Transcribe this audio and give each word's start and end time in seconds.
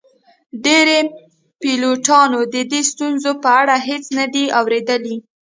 ډیری 0.63 0.99
پیلوټانو 1.59 2.39
د 2.53 2.55
دې 2.71 2.81
ستونزو 2.91 3.31
په 3.43 3.49
اړه 3.61 3.75
هیڅ 3.87 4.05
نه 4.17 4.25
دي 4.33 4.45
اوریدلي 4.59 5.17